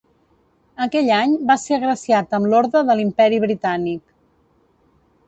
Aquell 0.85 1.11
any, 1.17 1.35
va 1.51 1.57
ser 1.63 1.75
agraciat 1.77 2.33
amb 2.37 2.51
l'Orde 2.53 2.83
de 2.87 2.97
l'Imperi 3.01 3.39
Britànic. 3.45 4.03